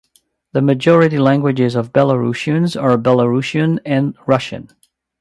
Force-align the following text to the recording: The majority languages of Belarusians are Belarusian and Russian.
The 0.53 0.63
majority 0.63 1.19
languages 1.19 1.75
of 1.75 1.93
Belarusians 1.93 2.75
are 2.75 2.97
Belarusian 2.97 3.77
and 3.85 4.15
Russian. 4.25 4.69